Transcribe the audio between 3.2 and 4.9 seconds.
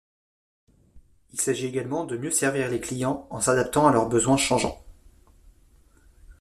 en s’adaptant à leurs besoins changeants.